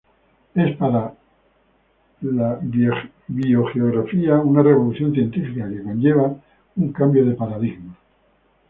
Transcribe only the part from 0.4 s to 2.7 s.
Es para la